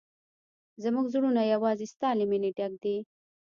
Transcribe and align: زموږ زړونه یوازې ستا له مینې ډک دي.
زموږ 0.83 1.05
زړونه 1.13 1.41
یوازې 1.53 1.85
ستا 1.93 2.09
له 2.19 2.23
مینې 2.29 2.49
ډک 2.57 2.73
دي. 2.83 2.97